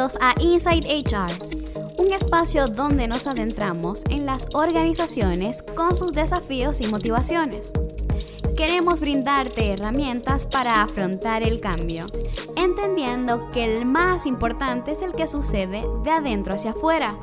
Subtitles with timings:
[0.00, 6.80] Bienvenidos a Inside HR, un espacio donde nos adentramos en las organizaciones con sus desafíos
[6.80, 7.70] y motivaciones.
[8.56, 12.06] Queremos brindarte herramientas para afrontar el cambio,
[12.56, 17.14] entendiendo que el más importante es el que sucede de adentro hacia afuera.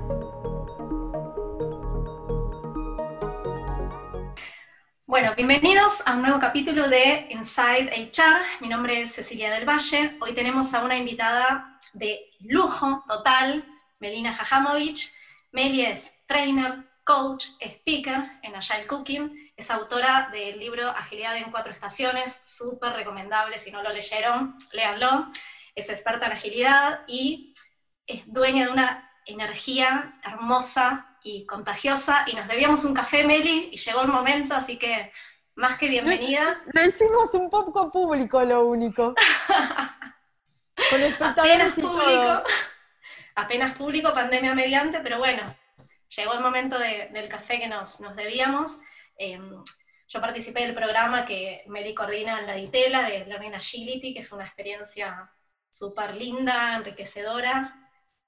[5.07, 8.39] Bueno, bienvenidos a un nuevo capítulo de Inside HR.
[8.59, 10.15] Mi nombre es Cecilia del Valle.
[10.21, 13.65] Hoy tenemos a una invitada de lujo total,
[13.99, 15.13] Melina Jajamovich.
[15.51, 19.51] Meli es trainer, coach, speaker en Agile Cooking.
[19.55, 23.57] Es autora del libro Agilidad en cuatro estaciones, súper recomendable.
[23.57, 25.31] Si no lo leyeron, léanlo.
[25.75, 27.53] Es experta en agilidad y
[28.05, 33.77] es dueña de una energía hermosa y contagiosa y nos debíamos un café, Meli, y
[33.77, 35.11] llegó el momento, así que
[35.55, 36.59] más que bienvenida.
[36.71, 39.15] Lo hicimos un poco público, lo único.
[40.89, 42.43] Con apenas público,
[43.35, 45.55] Apenas público, pandemia mediante, pero bueno,
[46.15, 48.79] llegó el momento del café que nos, debíamos.
[49.15, 49.63] Em,
[50.07, 54.37] yo participé del programa que Meli coordina en la DITELA de Learning Agility, que fue
[54.37, 55.31] una experiencia
[55.69, 57.75] súper linda, enriquecedora.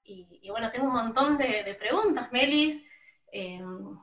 [0.04, 2.86] Y, bueno, tengo un montón de, preguntas, Meli.
[3.32, 3.98] Em,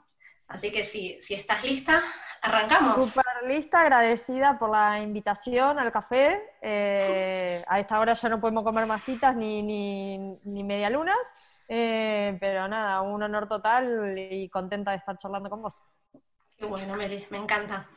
[0.49, 2.03] así que si, si estás lista,
[2.41, 3.03] arrancamos.
[3.03, 6.55] Súper lista, agradecida por la invitación al café.
[6.61, 11.35] Eh, a esta hora ya no podemos comer masitas ni, ni, ni medialunas,
[11.67, 15.83] eh, pero nada, un honor total y contenta de estar charlando con vos.
[16.57, 17.87] Qué bueno, Meli, me encanta.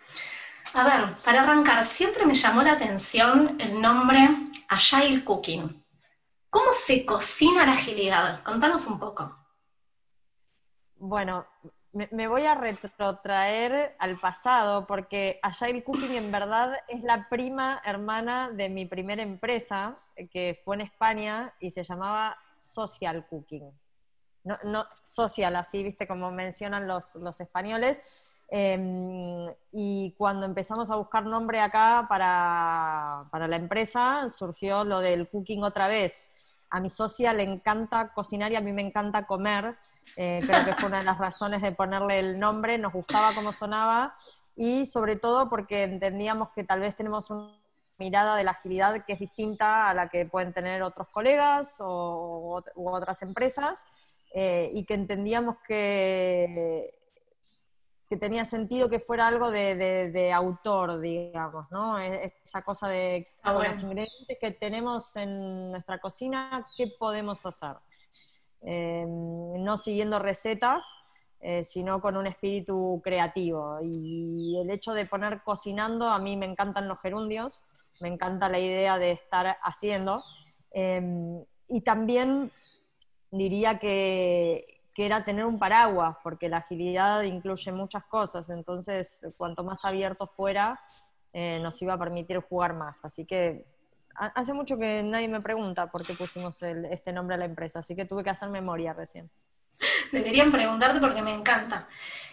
[0.74, 4.28] A ver, para arrancar, siempre me llamó la atención el nombre
[4.68, 5.84] Agile Cooking.
[6.48, 8.42] ¿Cómo se cocina la agilidad?
[8.42, 9.36] Contanos un poco.
[10.98, 11.46] Bueno,
[11.92, 18.50] me, voy a retrotraer al pasado porque Agile Cooking en verdad es la prima hermana
[18.50, 19.96] de mi primera empresa
[20.30, 23.70] que fue en España y se llamaba Social Cooking.
[24.44, 28.02] No, social, así, viste, como mencionan los, españoles.
[28.48, 35.28] Em, y cuando empezamos a buscar nombre acá para, para la empresa, surgió lo del
[35.28, 36.30] cooking otra vez
[36.70, 39.76] a mi socia le encanta cocinar y a mí me encanta comer.
[40.22, 43.52] Eh, creo que fue una de las razones de ponerle el nombre, nos gustaba cómo
[43.52, 44.14] sonaba
[44.54, 47.58] y sobre todo porque entendíamos que tal vez tenemos una
[47.96, 52.62] mirada de la agilidad que es distinta a la que pueden tener otros colegas o,
[52.74, 53.86] u otras empresas
[54.34, 56.98] eh, y que entendíamos que
[58.06, 61.96] que tenía sentido que fuera algo de, autor, digamos, ¿no?
[61.98, 67.76] Esa cosa de ah, con los ingredientes que tenemos en nuestra cocina, ¿qué podemos hacer?
[68.62, 70.98] Em, no siguiendo recetas,
[71.40, 73.78] eh, sino con un espíritu creativo.
[73.82, 77.64] Y el hecho de poner cocinando, a mí me encantan los gerundios,
[78.00, 80.22] me encanta la idea de estar haciendo.
[80.72, 82.52] Em, y también
[83.30, 89.64] diría que, que era tener un paraguas, porque la agilidad incluye muchas cosas, entonces cuanto
[89.64, 90.80] más abierto fuera,
[91.32, 93.04] eh, nos iba a permitir jugar más.
[93.04, 93.64] Así que
[94.14, 97.96] hace mucho que nadie me pregunta por qué pusimos este nombre a la empresa, así
[97.96, 99.30] que tuve que hacer memoria recién.
[100.12, 101.88] Deberían preguntarte porque me encanta.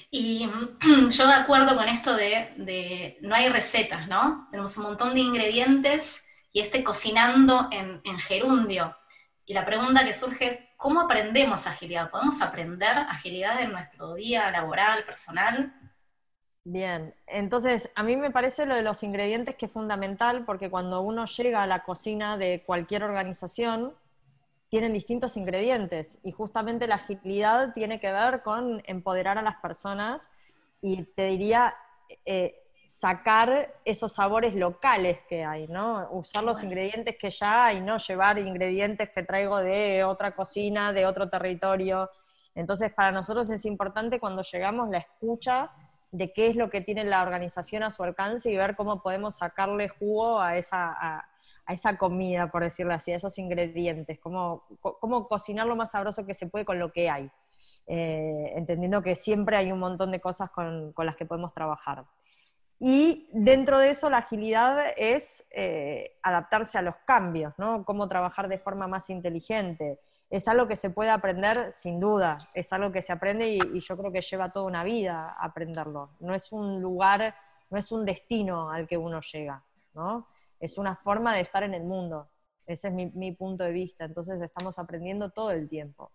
[0.10, 0.50] Y
[1.10, 4.48] yo de acuerdo con esto de, no hay recetas, ¿no?
[4.52, 8.98] Tenemos un montón de ingredientes y este cocinando en, en gerundio.
[9.46, 12.10] Y la pregunta que surge es, ¿cómo aprendemos agilidad?
[12.10, 15.74] ¿Podemos aprender agilidad en nuestro día laboral, personal?
[16.70, 21.00] Bien, entonces a mí me parece lo de los ingredientes que es fundamental porque cuando
[21.00, 23.94] uno llega a la cocina de cualquier organización,
[24.68, 30.30] tienen distintos ingredientes y justamente la agilidad tiene que ver con empoderar a las personas
[30.82, 31.74] y te diría
[32.26, 36.10] eh, sacar esos sabores locales que hay, ¿no?
[36.12, 41.06] Usar los ingredientes que ya hay, no llevar ingredientes que traigo de otra cocina, de
[41.06, 42.10] otro territorio.
[42.56, 45.72] Entonces, para nosotros es importante cuando llegamos la escucha
[46.12, 49.36] de qué es lo que tiene la organización a su alcance y ver cómo podemos
[49.36, 51.30] sacarle jugo a esa, a,
[51.70, 56.34] esa comida, por decirlo así, a esos ingredientes, cómo, cómo cocinar lo más sabroso que
[56.34, 57.30] se puede con lo que hay.
[57.88, 62.06] Eh, entendiendo que siempre hay un montón de cosas con, con las que podemos trabajar.
[62.80, 67.84] Y dentro de eso la agilidad es eh, adaptarse a los cambios, ¿no?
[67.84, 70.00] Cómo trabajar de forma más inteligente.
[70.30, 73.98] Es algo que se puede aprender sin duda, es algo que se aprende y, yo
[73.98, 76.12] creo que lleva toda una vida aprenderlo.
[76.20, 77.34] No es un lugar,
[77.70, 79.64] no es un destino al que uno llega,
[79.94, 80.28] ¿no?
[80.60, 82.30] Es una forma de estar en el mundo.
[82.68, 84.06] Ese es mi punto de vista.
[84.06, 86.12] Entonces estamos aprendiendo todo el tiempo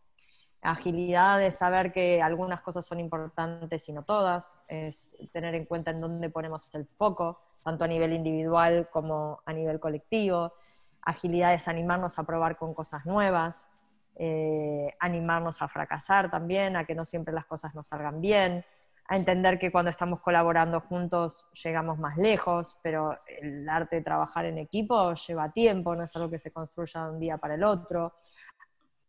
[0.62, 5.90] agilidad de saber que algunas cosas son importantes y no todas, es tener en cuenta
[5.90, 10.54] en dónde ponemos el foco, tanto a nivel individual como a nivel colectivo.
[11.02, 13.70] Agilidad es animarnos a probar con cosas nuevas.
[14.16, 18.64] eh, animarnos a fracasar también, a que no siempre las cosas nos salgan bien,
[19.08, 24.44] a entender que cuando estamos colaborando juntos llegamos más lejos, pero el arte de trabajar
[24.46, 27.64] en equipo lleva tiempo, no es algo que se construya de un día para el
[27.64, 28.14] otro.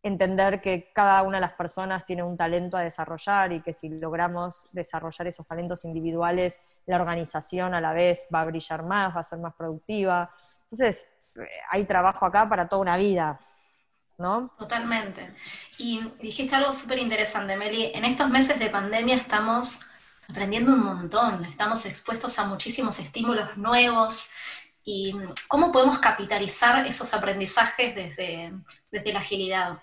[0.06, 3.88] Entender que cada una de las personas tiene un talento a desarrollar y que si
[3.88, 9.20] logramos desarrollar esos talentos individuales, la organización a la vez va a brillar más, va
[9.20, 10.30] a ser más productiva.
[10.64, 11.08] Entonces,
[11.70, 13.40] hay trabajo acá para toda una vida,
[14.18, 14.52] ¿no?
[14.58, 15.34] Totalmente.
[15.78, 17.90] Y dijiste algo súper interesante, Meli.
[17.94, 19.86] En estos meses de pandemia estamos
[20.28, 24.32] aprendiendo un montón, estamos expuestos a muchísimos estímulos nuevos.
[24.86, 25.16] ¿Y
[25.48, 28.52] cómo podemos capitalizar esos aprendizajes desde,
[28.90, 29.78] desde la agilidad?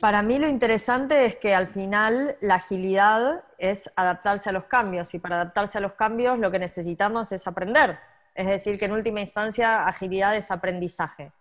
[0.00, 5.12] Para mí lo interesante es que al final la agilidad es adaptarse a los cambios
[5.12, 7.98] y para adaptarse a los cambios lo que necesitamos es aprender.
[8.34, 11.32] Es decir, que en última instancia agilidad es aprendizaje.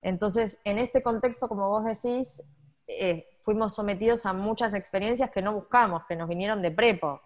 [0.00, 2.42] Entonces, en este contexto, como vos decís,
[2.86, 7.20] eh, fuimos sometidos a muchas experiencias que no buscamos, que nos vinieron de prepo.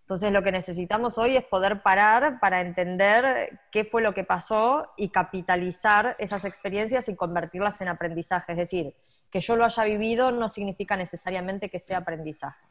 [0.00, 4.88] Entonces, lo que necesitamos hoy es poder parar para entender qué fue lo que pasó
[4.96, 8.52] y capitalizar esas experiencias y convertirlas en aprendizaje.
[8.52, 8.94] Es decir,
[9.34, 12.64] que yo lo haya vivido no significa necesariamente que sea aprendizaje.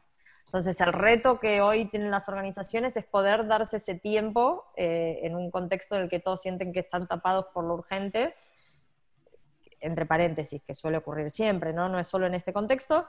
[0.46, 5.36] Entonces, el reto que hoy tienen las organizaciones es poder darse ese tiempo eh, en
[5.36, 8.34] un contexto en el que todos sienten que están tapados por lo urgente,
[9.78, 11.90] entre paréntesis, que suele ocurrir siempre, ¿no?
[11.90, 13.06] No es solo en este contexto,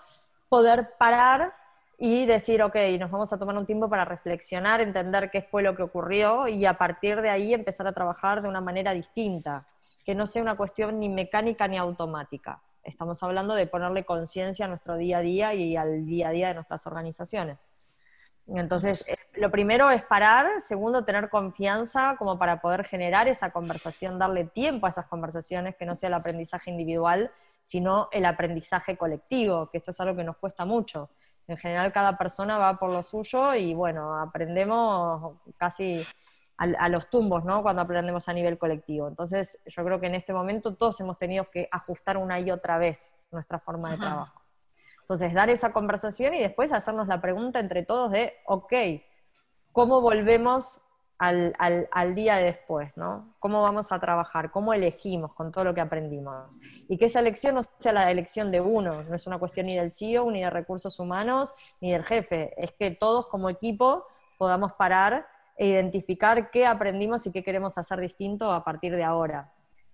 [0.49, 1.53] poder parar
[1.97, 5.77] y decir, ok, nos vamos a tomar un tiempo para reflexionar, entender qué fue lo
[5.77, 9.65] que ocurrió y a partir de ahí empezar a trabajar de una manera distinta,
[10.03, 12.61] que no sea una cuestión ni mecánica ni automática.
[12.85, 16.47] Estamos hablando de ponerle conciencia a nuestro día a día y al día a día
[16.49, 17.67] de nuestras organizaciones.
[18.47, 24.19] Entonces, eh, lo primero es parar, segundo, tener confianza como para poder generar esa conversación,
[24.19, 27.31] darle tiempo a esas conversaciones, que no sea el aprendizaje individual,
[27.63, 31.09] sino el aprendizaje colectivo, que esto es algo que nos cuesta mucho.
[31.47, 36.05] En general, cada persona va por lo suyo y bueno, aprendemos casi
[36.57, 37.61] a, los tumbos, ¿no?
[37.61, 39.07] Cuando aprendemos a nivel colectivo.
[39.07, 42.77] Entonces, yo creo que en este momento todos hemos tenido que ajustar una y otra
[42.77, 44.41] vez nuestra forma de trabajo.
[45.01, 48.73] Entonces, dar esa conversación y después hacernos la pregunta entre todos de, ok,
[49.71, 50.81] ¿cómo volvemos
[51.17, 53.35] al, al, día de después, ¿no?
[53.39, 54.51] ¿Cómo vamos a trabajar?
[54.51, 56.59] ¿Cómo elegimos con todo lo que aprendimos?
[56.89, 59.75] Y que esa elección no sea la elección de uno, no es una cuestión ni
[59.75, 64.05] del CEO, ni de recursos humanos, ni del jefe, es que todos como equipo
[64.37, 65.25] podamos parar
[65.57, 69.51] e identificar qué aprendimos y qué queremos hacer distinto a partir de ahora.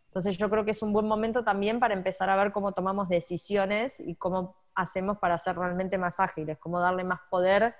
[0.08, 3.08] Entonces yo creo que es un buen momento también para empezar a ver cómo tomamos
[3.08, 7.76] decisiones y cómo hacemos para ser realmente más ágiles, cómo darle más poder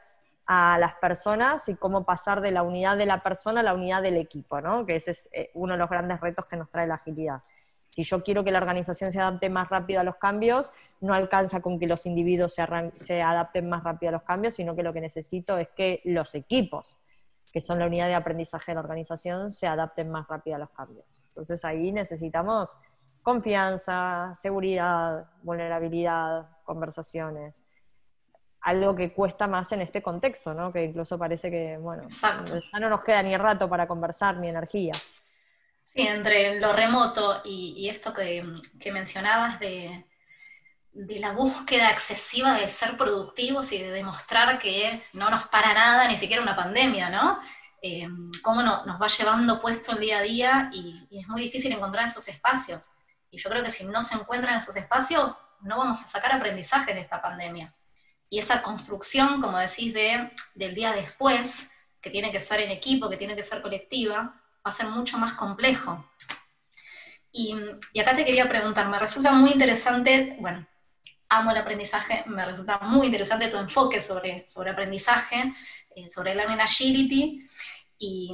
[0.46, 4.02] a las personas y cómo pasar de la unidad de la persona a la unidad
[4.02, 4.86] del equipo, ¿no?
[4.86, 7.42] que ese es eh, uno de los grandes retos que nos trae la agilidad.
[7.90, 11.62] Si yo quiero que la organización se adapte más rápido a los cambios, no alcanza
[11.62, 14.94] con que los individuos se, se adapten más rápido a los cambios, sino que lo
[14.94, 17.02] que necesito es que los equipos
[17.52, 20.70] que son la unidad de aprendizaje de la organización, se adapten más rápido a los
[20.70, 21.24] cambios.
[21.28, 22.78] Entonces ahí necesitamos
[23.22, 27.66] confianza, seguridad, vulnerabilidad, conversaciones.
[28.62, 30.72] Algo que cuesta más en este contexto, ¿no?
[30.72, 34.94] Que incluso parece que, bueno, ya no nos queda ni rato para conversar ni energía.
[35.94, 38.44] Sí, entre lo remoto y, esto que,
[38.92, 40.06] mencionabas de,
[40.94, 46.08] de la búsqueda excesiva de ser productivos y de demostrar que no nos para nada,
[46.08, 47.40] ni siquiera una pandemia, ¿no?
[47.82, 48.08] Eh,
[48.44, 52.28] cómo nos va llevando puesto el día a día y, es muy difícil encontrar esos
[52.28, 52.92] espacios.
[53.32, 56.94] Y yo creo que si no se encuentran esos espacios, no vamos a sacar aprendizaje
[56.94, 57.74] de esta pandemia.
[58.30, 61.72] Y esa construcción, como decís, de, del día después,
[62.02, 65.18] que tiene que ser en equipo, que tiene que ser colectiva, va a ser mucho
[65.18, 66.06] más complejo.
[67.32, 67.56] Y,
[67.94, 70.68] y acá te quería preguntar, me resulta muy interesante, bueno,
[71.32, 75.54] amo el aprendizaje, me resulta muy interesante tu enfoque sobre, sobre aprendizaje,
[75.96, 77.48] eh, sobre Learning Agility.
[77.98, 78.34] Y,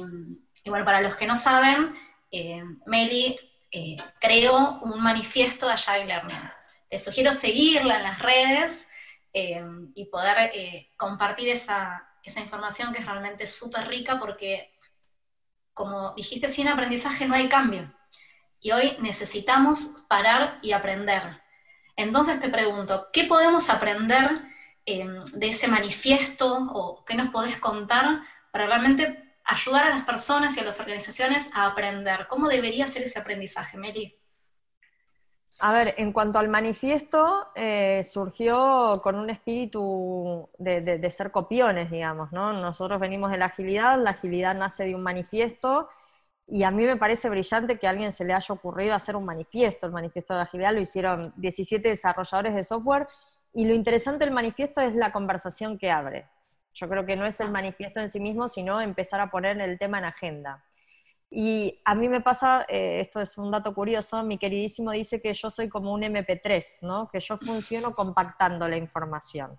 [0.66, 1.94] bueno, para los que no saben,
[2.32, 3.38] eh, Meli
[3.70, 6.50] eh, creó un manifiesto de Agile Learning.
[6.90, 8.84] Les sugiero seguirla en las redes
[9.94, 10.50] y poder
[10.96, 14.74] compartir esa, esa información que es realmente súper rica porque,
[15.72, 17.94] como dijiste, sin aprendizaje no hay cambio.
[18.58, 21.40] Y hoy necesitamos parar y aprender
[21.98, 24.40] entonces te pregunto, ¿qué podemos aprender
[24.86, 28.20] em, de ese manifiesto o qué nos podés contar
[28.52, 32.28] para realmente ayudar a las personas y a las organizaciones a aprender?
[32.28, 34.16] ¿Cómo debería ser ese aprendizaje, Mary?
[35.58, 41.90] A ver, en cuanto al manifiesto, eh, surgió con un espíritu de, de, ser copiones,
[41.90, 42.52] digamos, ¿no?
[42.52, 45.88] Nosotros venimos de la agilidad, la agilidad nace de un manifiesto
[46.50, 49.24] y a mí me parece brillante que a alguien se le haya ocurrido hacer un
[49.26, 49.86] manifiesto.
[49.86, 53.06] El manifiesto de agilidad lo hicieron 17 desarrolladores de software
[53.52, 56.26] y lo interesante del manifiesto es la conversación que abre.
[56.72, 59.78] Yo creo que no es el manifiesto en sí mismo, sino empezar a poner el
[59.78, 60.64] tema en agenda.
[61.30, 65.34] Y a mí me pasa, eh, esto es un dato curioso, mi queridísimo dice que
[65.34, 67.10] yo soy como un MP3, ¿no?
[67.10, 69.58] que yo funciono compactando la información.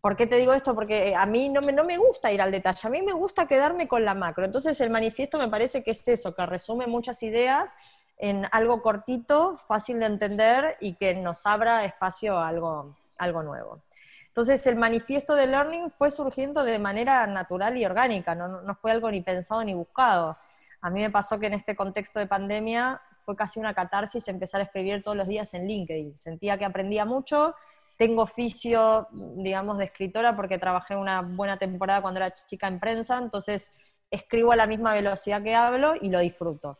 [0.00, 0.74] ¿Por qué te digo esto?
[0.74, 3.46] Porque a mí no me, no me gusta ir al detalle, a mí me gusta
[3.46, 4.44] quedarme con la macro.
[4.44, 7.76] Entonces el manifiesto me parece que es eso, que resume muchas ideas
[8.16, 13.80] en algo cortito, fácil de entender y que nos abra espacio a algo, algo nuevo.
[14.28, 18.92] Entonces el manifiesto de Learning fue surgiendo de manera natural y orgánica, no, no fue
[18.92, 20.38] algo ni pensado ni buscado.
[20.80, 24.60] A mí me pasó que en este contexto de pandemia fue casi una catarsis empezar
[24.60, 26.16] a escribir todos los días en LinkedIn.
[26.16, 27.54] Sentía que aprendía mucho,
[28.00, 33.18] tengo oficio, digamos, de escritora porque trabajé una buena temporada cuando era chica en prensa,
[33.18, 33.76] entonces
[34.10, 36.78] escribo a la misma velocidad que hablo y lo disfruto.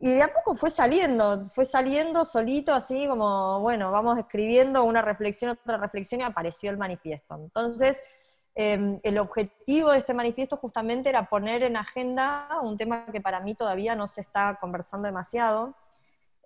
[0.00, 5.00] Y de a poco fue saliendo, fue saliendo solito, así como, bueno, vamos escribiendo una
[5.00, 7.36] reflexión, otra reflexión y apareció el manifiesto.
[7.36, 13.20] Entonces, em, el objetivo de este manifiesto justamente era poner en agenda un tema que
[13.20, 15.76] para mí todavía no se está conversando demasiado,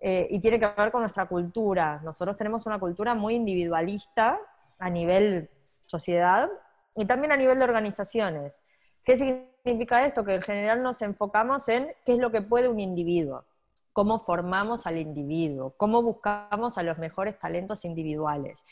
[0.01, 2.01] eh, y tiene que ver con nuestra cultura.
[2.03, 4.39] Nosotros tenemos una cultura muy individualista
[4.79, 5.51] a nivel
[5.85, 6.51] sociedad
[6.97, 8.65] y también a nivel de organizaciones.
[9.05, 10.25] ¿Qué significa esto?
[10.25, 13.45] Que en general nos enfocamos en qué es lo que puede un individuo,
[13.93, 18.65] cómo formamos al individuo, cómo buscamos a los mejores talentos individuales.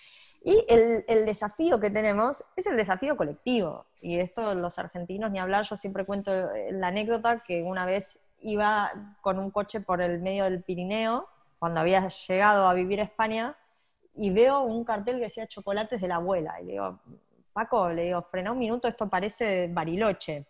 [0.42, 3.86] Y el, el, desafío que tenemos es el desafío colectivo.
[4.00, 6.30] Y esto los argentinos, ni hablar, yo siempre cuento
[6.70, 11.28] la anécdota que una vez iba con un coche por el medio del Pirineo,
[11.58, 13.56] cuando había llegado a vivir a España,
[14.14, 16.60] y veo un cartel que decía chocolates de la abuela.
[16.60, 17.00] Y digo,
[17.52, 20.46] Paco, le digo, frena un minuto, esto parece Bariloche.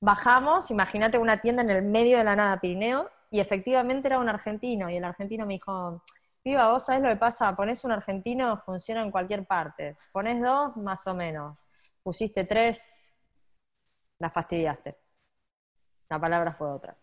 [0.00, 4.28] Bajamos, imagínate una tienda en el medio de la nada Pirineo, y efectivamente era un
[4.28, 6.02] argentino, y el argentino me dijo,
[6.44, 9.96] Viva, vos sabés lo que pasa, pones un argentino, funciona en cualquier parte.
[10.12, 11.64] Pones dos, más o menos.
[12.02, 12.92] Pusiste tres,
[14.18, 14.98] la fastidiaste.
[16.10, 16.94] La palabra fue otra.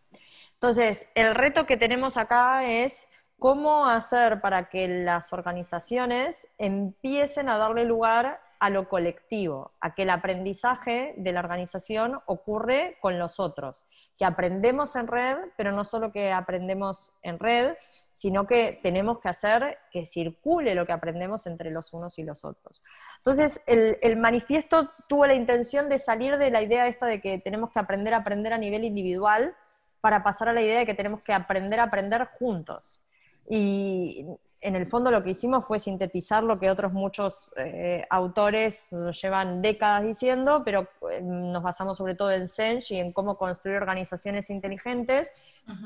[0.62, 3.08] Entonces, el reto que tenemos acá es
[3.40, 10.04] cómo hacer para que las organizaciones empiecen a darle lugar a lo colectivo, a que
[10.04, 13.88] el aprendizaje de la organización ocurre con los otros,
[14.20, 17.74] que aprendemos en red, pero no solo que aprendemos en red,
[18.12, 22.46] sino que tenemos que hacer que circule lo que aprendemos entre los unos y los
[22.46, 22.84] otros.
[23.18, 27.72] Entonces, el, manifiesto tuvo la intención de salir de la idea esta de que tenemos
[27.72, 29.56] que aprender a aprender a nivel individual
[30.02, 33.02] para pasar a la idea de que tenemos que aprender a aprender juntos.
[33.50, 34.26] Y
[34.62, 39.62] en el fondo lo que hicimos fue sintetizar lo que otros muchos eh, autores llevan
[39.62, 44.50] décadas diciendo, pero eh, nos basamos sobre todo en Sench y en cómo construir organizaciones
[44.52, 45.34] inteligentes.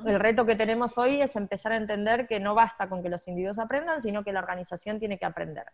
[0.05, 3.27] El reto que tenemos hoy es empezar a entender que no basta con que los
[3.27, 5.65] individuos aprendan, sino que la organización tiene que aprender.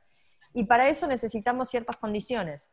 [0.53, 2.71] Y para eso necesitamos ciertas condiciones.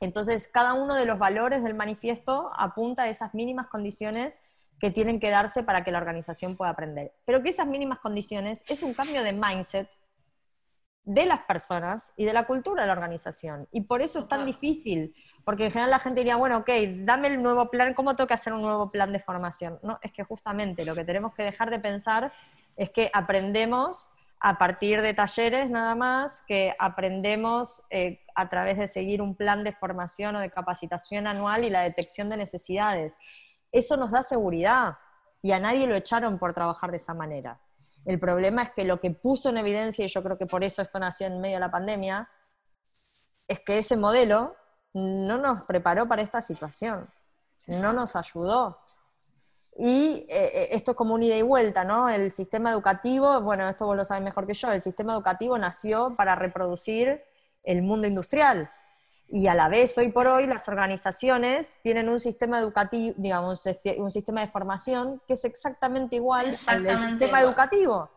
[0.00, 4.42] Entonces, cada uno de los valores del manifiesto apunta a esas mínimas condiciones
[4.78, 7.12] que tienen que darse para que la organización pueda aprender.
[7.24, 9.88] Pero que esas mínimas condiciones es un cambio de mindset
[11.06, 13.68] de las personas y de la cultura de la organización.
[13.70, 15.14] Y por eso es tan difícil,
[15.44, 16.68] porque en general la gente diría, bueno, ok,
[16.98, 19.78] dame el nuevo plan, ¿cómo tengo que hacer un nuevo plan de formación?
[19.84, 22.32] No, es que justamente lo que tenemos que dejar de pensar
[22.76, 28.88] es que aprendemos a partir de talleres nada más, que aprendemos eh, a través de
[28.88, 33.16] seguir un plan de formación o de capacitación anual y la detección de necesidades.
[33.72, 34.98] Eso nos da seguridad
[35.42, 37.60] y a nadie lo echaron por trabajar de esa manera.
[38.04, 40.80] El problema es que lo que puso en evidencia, y yo creo que por eso
[40.80, 42.28] esto nació en medio de la pandemia,
[43.48, 44.56] es que ese modelo
[44.94, 47.10] no nos preparó para esta situación,
[47.66, 48.78] no nos ayudó.
[49.78, 52.08] Y eh, eh, esto es como un ida y vuelta, ¿no?
[52.08, 56.16] El sistema educativo, bueno, esto vos lo sabes mejor que yo, el sistema educativo nació
[56.16, 57.22] para reproducir
[57.62, 58.70] el mundo industrial.
[59.28, 64.00] Y a la vez, hoy por hoy, las organizaciones tienen un sistema educativo, digamos, este,
[64.00, 68.10] un sistema de formación que es exactamente igual al del sistema educativo.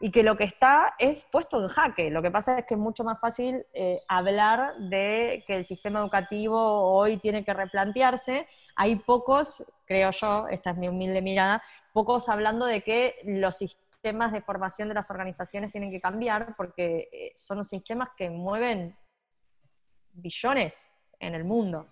[0.00, 2.10] Y que lo que está es puesto en jaque.
[2.10, 6.00] Lo que pasa es que es mucho más fácil eh, hablar de que el sistema
[6.00, 8.46] educativo hoy tiene que replantearse.
[8.74, 14.32] Hay pocos, creo yo, esta es mi humilde mirada, pocos hablando de que los sistemas
[14.32, 18.96] de formación de las organizaciones tienen que cambiar porque eh, son los sistemas que mueven
[20.14, 21.88] billones en el mundo.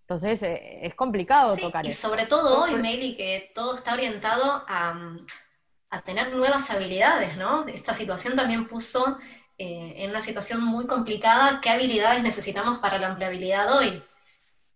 [0.00, 2.08] Entonces eh, es complicado tocar y eso.
[2.08, 4.94] Sobre todo hoy, Meli, que todo está orientado a,
[6.04, 7.68] tener nuevas habilidades, ¿no?
[7.68, 9.16] Esta situación también puso
[9.56, 14.02] eh, en una situación muy complicada qué habilidades necesitamos para la empleabilidad hoy.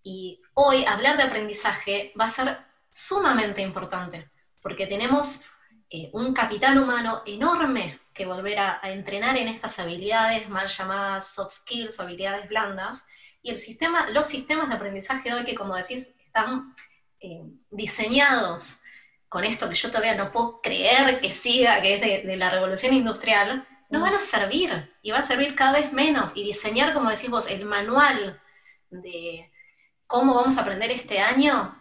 [0.04, 2.58] Y hoy hablar de aprendizaje va a ser
[2.88, 4.28] sumamente importante,
[4.62, 5.44] porque tenemos
[5.90, 11.52] eh, un capital humano enorme que volver a, entrenar en estas habilidades mal llamadas soft
[11.52, 13.07] skills o habilidades blandas,
[13.40, 16.64] y el sistema, los sistemas de aprendizaje hoy que, como decís, están
[17.21, 18.83] eh, diseñados
[19.28, 22.95] con esto que yo todavía no puedo creer que siga, que es de, la revolución
[22.95, 26.37] industrial, no van a servir y van a servir cada vez menos.
[26.37, 28.40] Y diseñar, como decís vos, el manual
[28.90, 29.50] de
[30.07, 31.76] cómo vamos a aprender este año,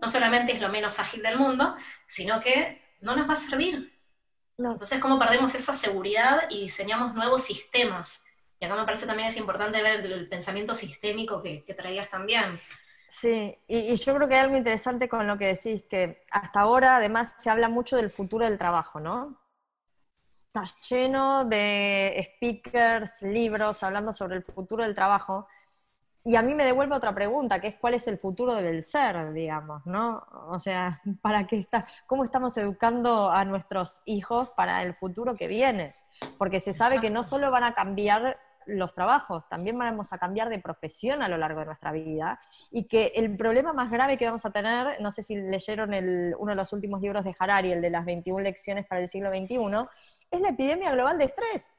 [0.00, 3.92] no solamente es lo menos ágil del mundo, sino que no nos va a servir.
[4.58, 8.24] Entonces, ¿cómo perdemos esa seguridad y diseñamos nuevos sistemas?
[8.60, 12.58] Y acá me parece también es importante ver el, pensamiento sistémico que, que traías también.
[13.08, 16.96] Sí, y, yo creo que hay algo interesante con lo que decís, que hasta ahora
[16.96, 19.38] además se habla mucho del futuro del trabajo, ¿no?
[20.46, 25.46] Está lleno de speakers, libros hablando sobre el futuro del trabajo.
[26.26, 29.34] Y a mí me devuelve otra pregunta, que es cuál es el futuro del ser,
[29.34, 30.24] digamos, ¿no?
[30.48, 35.48] O sea, ¿para qué está, ¿cómo estamos educando a nuestros hijos para el futuro que
[35.48, 35.94] viene?
[36.38, 40.48] Porque se sabe que no solo van a cambiar los trabajos, también vamos a cambiar
[40.48, 42.40] de profesión a lo largo de nuestra vida
[42.70, 45.90] y que el problema más grave que vamos a tener, no sé si leyeron
[46.38, 49.28] uno de los últimos libros de Harari, el de las 21 lecciones para el siglo
[49.28, 49.58] XXI,
[50.30, 51.74] es la epidemia global de estrés.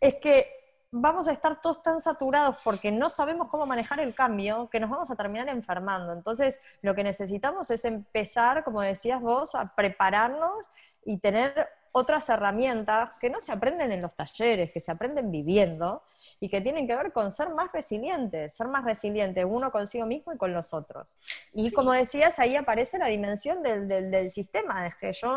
[0.00, 0.63] Es que
[0.96, 4.90] vamos a estar todos tan saturados porque no sabemos cómo manejar el cambio que nos
[4.90, 6.12] vamos a terminar enfermando.
[6.12, 10.70] Entonces, lo que necesitamos es empezar, como decías vos, a prepararnos
[11.04, 16.02] y tener otras herramientas que no se aprenden en los talleres, que se aprenden viviendo
[16.38, 20.32] y que tienen que ver con ser más resilientes, ser más resilientes uno consigo mismo
[20.32, 21.16] y con los otros.
[21.52, 25.28] Y como decías, ahí aparece la dimensión del, sistema, es que yo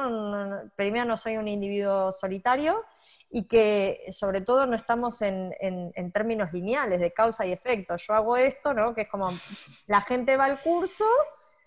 [0.76, 2.84] primero no soy un individuo solitario
[3.30, 7.98] y que sobre todo no estamos en, en, términos lineales de causa y efecto.
[7.98, 8.96] Yo hago esto, ¿no?
[8.96, 9.30] que es como
[9.88, 11.06] la gente va al curso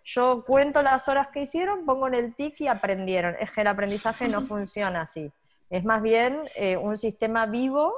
[0.04, 3.36] yo cuento las horas que hicieron, pongo en el TIC y aprendieron.
[3.38, 5.30] Es que el aprendizaje no funciona así.
[5.68, 7.94] Es más bien eh, un sistema vivo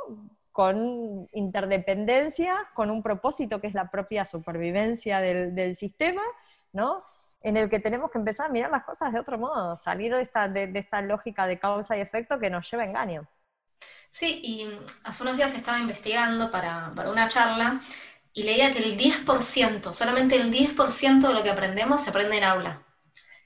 [0.51, 6.21] con interdependencia, con un propósito que es la propia supervivencia del, sistema,
[6.75, 7.03] ¿no?
[7.41, 10.21] en el que tenemos que empezar a mirar las cosas de otro modo, salir de
[10.21, 13.27] esta, de esta lógica de causa y efecto que nos lleva a engaño.
[14.13, 14.69] Sí, y
[15.05, 17.83] hace unos días estaba investigando para, para una charla
[18.35, 22.45] y leía que el 10%, solamente el 10% de lo que aprendemos se aprende en
[22.45, 22.83] aula,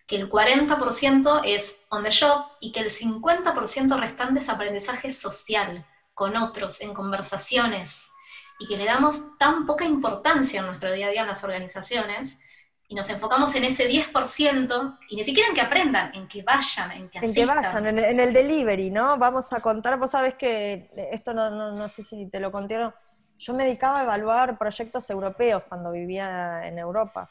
[0.09, 5.87] que el 40% es on the job y que el 50% restante es aprendizaje social,
[6.15, 8.11] con otros, en conversaciones,
[8.59, 12.41] y que le damos tan poca importancia en nuestro día a día en las organizaciones,
[12.89, 16.93] y nos enfocamos en ese 10%, y ni siquiera en que aprendan, en que vayan,
[16.93, 17.25] en que asistan.
[17.25, 19.19] En que vayan, en, el delivery, ¿no?
[19.19, 22.95] Vamos a contar, vos sabés que, esto no, no, no sé si te lo contaron,
[23.39, 27.31] yo me dedicaba a evaluar proyectos europeos cuando vivía en Europa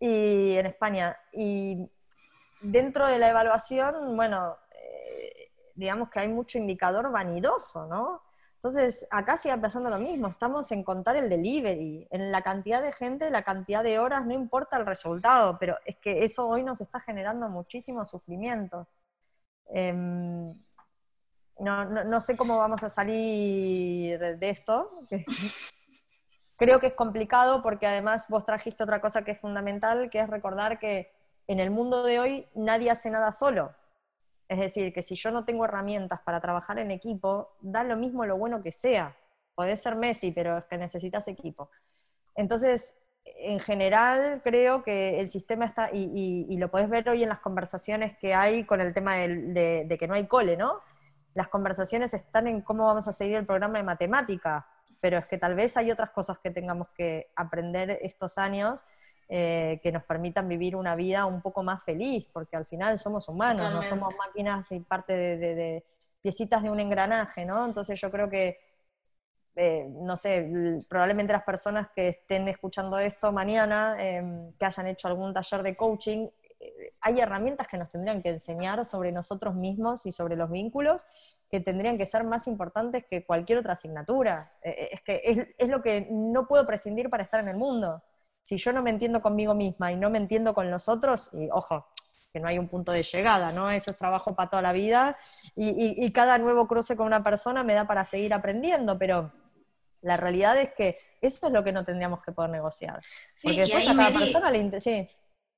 [0.00, 1.16] y en España.
[1.32, 1.88] Y
[2.60, 8.22] dentro de la evaluación, bueno, eh, digamos que hay mucho indicador vanidoso, ¿no?
[8.64, 12.92] Entonces, acá sigue pasando lo mismo, estamos en contar el delivery, en la cantidad de
[12.92, 16.80] gente, la cantidad de horas, no importa el resultado, pero es que eso hoy nos
[16.80, 18.88] está generando muchísimo sufrimiento.
[19.66, 20.48] Em,
[21.58, 24.88] no, no, sé cómo vamos a salir de esto.
[26.56, 30.30] Creo que es complicado porque además vos trajiste otra cosa que es fundamental, que es
[30.30, 31.12] recordar que
[31.48, 33.74] en el mundo de hoy nadie hace nada solo.
[34.48, 38.26] Es decir, que si yo no tengo herramientas para trabajar en equipo, da lo mismo
[38.26, 39.16] lo bueno que sea.
[39.54, 41.70] Podés ser Messi, pero es que necesitas equipo.
[42.34, 47.40] Entonces, en general, creo que el sistema está, y, lo podés ver hoy en las
[47.40, 50.82] conversaciones que hay con el tema de, de que no hay cole, ¿no?
[51.34, 54.66] las conversaciones están en cómo vamos a seguir el programa de matemática,
[55.00, 58.84] pero es que tal vez hay otras cosas que tengamos que aprender estos años
[59.28, 63.28] eh, que nos permitan vivir una vida un poco más feliz, porque al final somos
[63.28, 65.84] humanos, no somos máquinas y parte de,
[66.22, 67.64] piecitas de un engranaje, ¿no?
[67.64, 68.58] Entonces yo creo que,
[69.56, 75.08] eh, no sé, probablemente las personas que estén escuchando esto mañana, em, que hayan hecho
[75.08, 76.28] algún taller de coaching,
[77.00, 81.04] hay herramientas que nos tendrían que enseñar sobre nosotros mismos y sobre los vínculos
[81.50, 84.52] que tendrían que ser más importantes que cualquier otra asignatura.
[84.62, 88.02] Eh, eh, es que es, lo que no puedo prescindir para estar en el mundo.
[88.44, 91.48] Si yo no me entiendo conmigo misma y no me entiendo con los otros, y
[91.50, 91.88] ojo,
[92.32, 93.70] que no hay un punto de llegada, ¿no?
[93.70, 95.16] Eso es trabajo para toda la vida
[95.56, 99.32] y, cada nuevo cruce con una persona me da para seguir aprendiendo, pero
[100.02, 103.00] la realidad es que eso es lo que no tendríamos que poder negociar.
[103.42, 105.06] Porque después a cada persona le interesa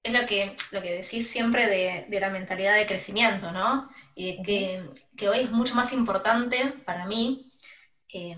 [0.06, 3.90] es lo que, lo que decís siempre de, la mentalidad de crecimiento, ¿no?
[4.14, 4.82] Y que,
[5.28, 7.50] hoy es mucho más importante para mí
[8.12, 8.36] eh,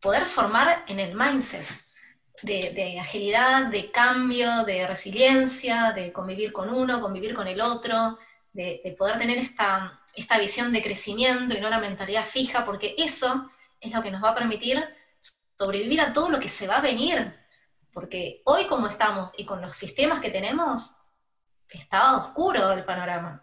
[0.00, 1.64] poder formar en el mindset.
[2.42, 8.18] De, agilidad, de cambio, de resiliencia, de convivir con uno, convivir con el otro,
[8.52, 13.50] de, poder tener esta, esta visión de crecimiento y no la mentalidad fija, porque eso
[13.80, 14.84] es lo que nos va a permitir
[15.58, 17.34] sobrevivir a todo lo que se va a venir.
[17.92, 20.94] Porque hoy como estamos y con los sistemas que tenemos,
[21.68, 23.42] está oscuro el panorama.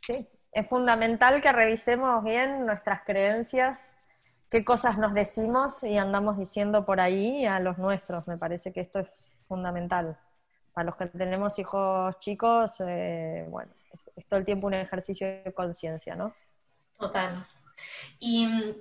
[0.00, 3.92] Sí, es fundamental que revisemos bien nuestras creencias,
[4.52, 8.28] qué cosas nos decimos y andamos diciendo por ahí a los nuestros.
[8.28, 10.18] Me parece que esto es fundamental.
[10.74, 13.72] Para los que tenemos hijos chicos, eh, bueno,
[14.14, 16.34] es, todo el tiempo un ejercicio de conciencia, ¿no?
[16.98, 17.46] Total.
[18.18, 18.74] Y mm,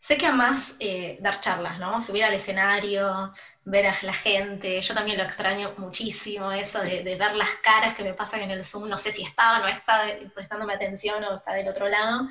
[0.00, 2.02] sé que además eh, dar charlas, ¿no?
[2.02, 3.32] Subir al escenario,
[3.64, 8.02] ver a la gente, yo también lo extraño muchísimo, eso de, ver las caras que
[8.02, 10.02] me pasan en el Zoom, no sé si está o no está
[10.34, 12.28] prestándome atención o está del otro lado.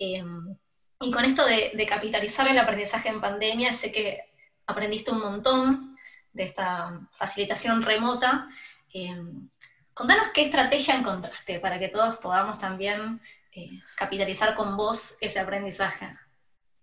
[0.00, 0.56] Em,
[1.00, 4.20] y con esto de, capitalizar el aprendizaje en pandemia, sé que
[4.66, 5.96] aprendiste un montón
[6.32, 8.48] de esta facilitación remota.
[8.92, 9.48] Em,
[9.94, 13.20] contanos qué estrategia encontraste para que todos podamos también
[13.52, 16.16] eh, capitalizar con vos ese aprendizaje.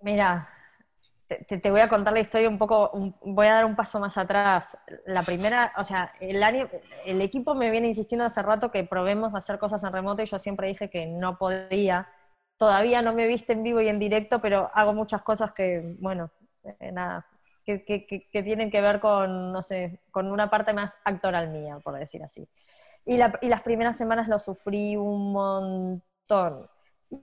[0.01, 0.49] Mira,
[1.27, 4.77] te, voy a contar la historia un poco, voy a dar un paso más atrás.
[5.05, 6.69] La primera, o sea, el, año,
[7.05, 10.39] el equipo me viene insistiendo hace rato que probemos hacer cosas en remoto y yo
[10.39, 12.07] siempre dije que no podía.
[12.57, 16.31] Todavía no me viste en vivo y en directo, pero hago muchas cosas que, bueno,
[16.79, 17.27] eh, nada,
[17.65, 21.97] que, que, tienen que ver con, no sé, con una parte más actoral mía, por
[21.97, 22.47] decir así.
[23.05, 26.69] Y, la, y las primeras semanas lo sufrí un montón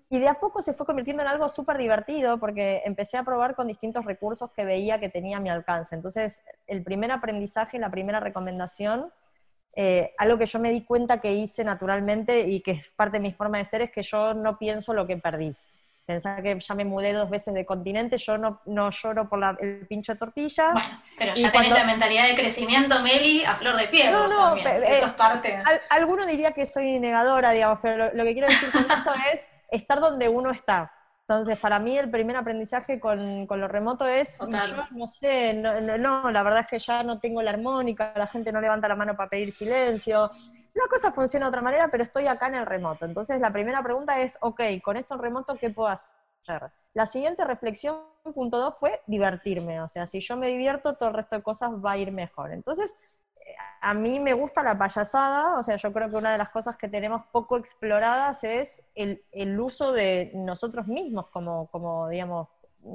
[0.09, 3.55] y de a poco se fue convirtiendo en algo súper divertido porque empecé a probar
[3.55, 5.95] con distintos recursos que veía que tenía a mi alcance.
[5.95, 9.13] Entonces, el primer aprendizaje, la primera recomendación,
[9.75, 13.23] eh, algo que yo me di cuenta que hice naturalmente y que es parte de
[13.23, 15.55] mi forma de ser, es que yo no pienso lo que perdí.
[16.05, 19.87] Pensaba que ya me mudé dos veces de continente, yo no, no lloro por el
[19.87, 20.73] pincho de tortilla.
[20.73, 24.13] Bueno, pero ya tenés la mentalidad de crecimiento, Meli, a flor de piel.
[24.13, 25.63] No, no, eso es eh, parte.
[25.91, 30.01] alguno diría que soy negadora, digamos, pero lo que quiero decir con esto es estar
[30.01, 30.93] donde uno está.
[31.33, 34.47] Entonces, para mí el primer aprendizaje con, lo remoto es, yo
[34.91, 38.61] no sé, no, la verdad es que ya no tengo la armónica, la gente no
[38.61, 40.31] levanta la mano para pedir silencio.
[40.75, 43.07] La cosa funciona de otra manera, pero estoy acá en el remoto.
[43.07, 46.71] Entonces, la primera pregunta es, ok, con esto en remoto, ¿qué puedo hacer?
[46.93, 47.97] La siguiente reflexión,
[48.35, 49.81] punto dos, fue divertirme.
[49.81, 52.53] O sea, si yo me divierto, todo el resto de cosas va a ir mejor.
[52.53, 52.95] Entonces,
[53.81, 56.77] a mí me gusta la payasada, o sea, yo creo que una de las cosas
[56.77, 59.21] que tenemos poco exploradas es el,
[59.61, 62.49] uso de nosotros mismos como, como, digamos,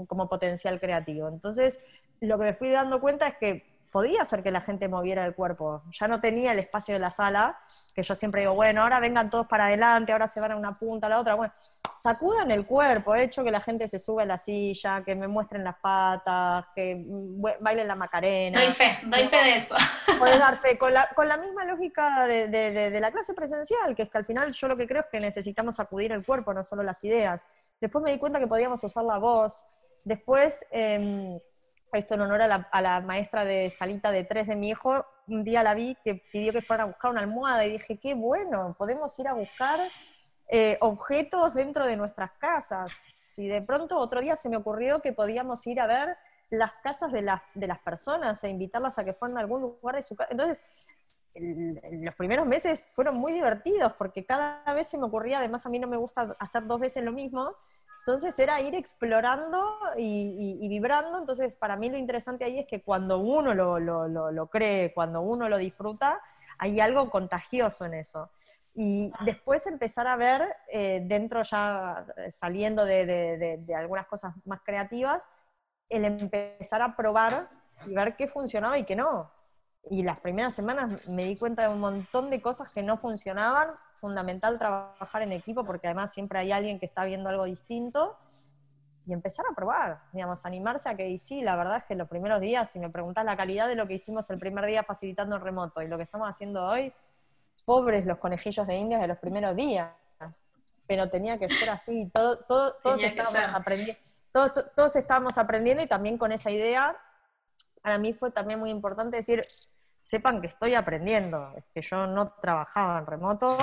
[0.08, 1.28] como potencial creativo.
[1.28, 1.80] Entonces,
[2.22, 5.34] lo que me fui dando cuenta es que podía hacer que la gente moviera el
[5.34, 5.82] cuerpo.
[5.92, 7.58] Ya no tenía el espacio de la sala,
[7.96, 10.74] que yo siempre digo, bueno, ahora vengan todos para adelante, ahora se van a una
[10.74, 11.36] punta a la otra.
[11.36, 11.54] Bueno,
[11.98, 15.28] sacudan el cuerpo, he hecho que la gente se sube a la silla, que me
[15.28, 17.04] muestren las patas, que
[17.60, 18.62] bailen la macarena.
[18.62, 19.76] Doy fe, doy fe de eso.
[20.20, 24.04] Puedes dar fe, con la, con la misma lógica de, de, la clase presencial, que
[24.04, 26.64] es que al final yo lo que creo es que necesitamos sacudir el cuerpo, no
[26.64, 27.46] solo las ideas.
[27.82, 29.66] Después me di cuenta que podíamos usar la voz.
[30.04, 31.40] Después, eh,
[31.94, 35.06] esto en honor a la, a la, maestra de salita de tres de mi hijo,
[35.28, 38.14] un día la vi que pidió que fueran a buscar una almohada y dije, qué
[38.14, 39.80] bueno, podemos ir a buscar
[40.48, 42.92] eh, objetos dentro de nuestras casas.
[43.28, 46.18] Si de pronto otro día se me ocurrió que podíamos ir a ver
[46.50, 49.96] las casas de, las, de las personas e invitarlas a que fueran a algún lugar
[49.96, 50.32] de su casa.
[50.32, 50.64] Entonces,
[51.36, 55.80] los primeros meses fueron muy divertidos porque cada vez se me ocurría, además a mí
[55.80, 57.54] no me gusta hacer dos veces lo mismo,
[58.00, 59.62] entonces era ir explorando
[59.98, 64.48] y, vibrando, entonces para mí lo interesante ahí es que cuando uno lo, lo, lo
[64.48, 66.22] cree, cuando uno lo disfruta,
[66.58, 68.30] hay algo contagioso en eso.
[68.80, 75.32] Y después empezar a ver, eh, dentro ya eh, saliendo de, algunas cosas más creativas,
[75.90, 77.50] el empezar a probar
[77.88, 79.32] y ver qué funcionaba y qué no.
[79.90, 83.70] Y las primeras semanas me di cuenta de un montón de cosas que no funcionaban.
[84.00, 88.16] Fundamental trabajar en equipo porque además siempre hay alguien que está viendo algo distinto.
[89.08, 92.08] Y empezar a probar, digamos, animarse a que, y sí, la verdad es que los
[92.08, 95.36] primeros días, si me preguntas la calidad de lo que hicimos el primer día facilitando
[95.36, 96.94] el remoto y lo que estamos haciendo hoy,
[97.68, 99.92] pobres los conejillos de Indias de los primeros días,
[100.88, 104.02] pero tenía que ser así, todo, todos, estábamos aprendiendo,
[104.74, 106.96] todos, estábamos aprendiendo y también con esa idea,
[107.82, 109.42] para mí fue también muy importante decir,
[110.02, 113.58] sepan que estoy aprendiendo, que yo no trabajaba en remoto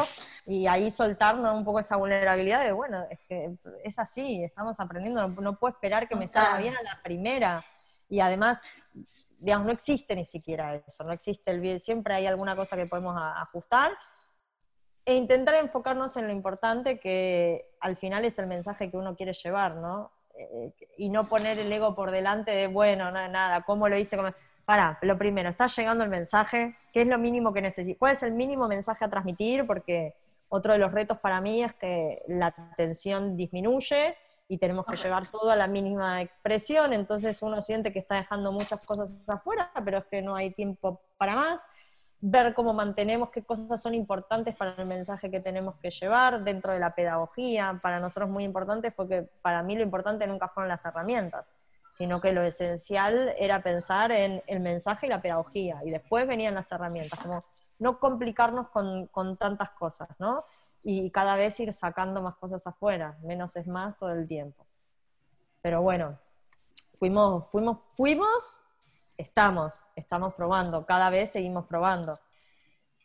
[0.45, 5.27] y ahí soltarnos un poco esa vulnerabilidad de, bueno, es que es así, estamos aprendiendo,
[5.29, 7.65] no, puedo esperar que me salga bien a la primera.
[8.11, 8.67] Y además,
[9.45, 12.87] digamos, no existe ni siquiera eso, no existe el bien, siempre hay alguna cosa que
[12.87, 13.93] podemos ajustar
[15.05, 19.35] e intentar enfocarnos en lo importante que al final es el mensaje que uno quiere
[19.35, 20.13] llevar, ¿no?
[20.35, 24.17] Eh, y no poner el ego por delante de, bueno, nada, nada ¿cómo lo hice?
[24.65, 27.99] Para, lo primero, está llegando el mensaje, ¿qué es lo mínimo que necesito?
[27.99, 29.67] ¿Cuál es el mínimo mensaje a transmitir?
[29.67, 30.15] Porque
[30.49, 35.31] otro de los retos para mí es que la tensión disminuye y tenemos que llevar
[35.31, 39.99] todo a la mínima expresión, entonces uno siente que está dejando muchas cosas afuera, pero
[39.99, 41.67] es que no hay tiempo para más.
[42.27, 46.73] Ver cómo mantenemos qué cosas son importantes para el mensaje que tenemos que llevar dentro
[46.73, 47.79] de la pedagogía.
[47.83, 51.55] Para nosotros muy importante porque para mí lo importante nunca fueron las herramientas,
[51.97, 56.55] sino que lo esencial era pensar en el mensaje y la pedagogía, y después venían
[56.55, 57.45] las herramientas, como
[57.79, 60.45] no complicarnos con, con tantas cosas, ¿no?
[60.85, 64.65] Y cada vez ir sacando más cosas afuera, menos es más todo el tiempo.
[65.63, 66.19] Pero bueno,
[66.95, 68.63] fuimos, fuimos, fuimos,
[69.17, 72.19] estamos, estamos probando, cada vez seguimos probando.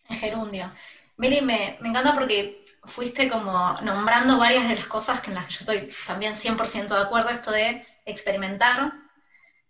[0.09, 0.71] Gerundio.
[1.17, 5.51] Miri, me, me encanta porque fuiste como nombrando varias de las cosas en las que
[5.53, 8.93] yo estoy también 100% de acuerdo, esto de experimentar,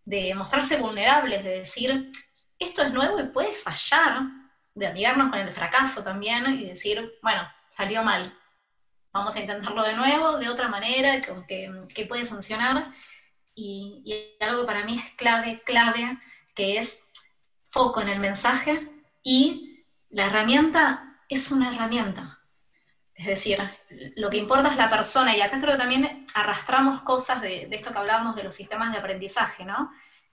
[0.06, 2.12] de mostrarse vulnerables, de decir,
[2.58, 4.24] esto es nuevo y puede fallar,
[4.74, 8.38] de amigarnos con el fracaso también y decir, bueno, salió mal.
[9.12, 12.94] Vamos a intentarlo de nuevo, de otra manera, que, que puede funcionar.
[13.56, 16.18] Y, algo que para mí es clave, clave,
[16.56, 17.04] que es
[17.64, 18.90] foco en el mensaje
[19.24, 22.40] y la herramienta es una herramienta.
[23.16, 23.60] Es decir,
[24.16, 27.76] lo que importa es la persona, y acá creo que también arrastramos cosas de, de
[27.76, 29.92] esto que hablábamos de los sistemas de aprendizaje, ¿no?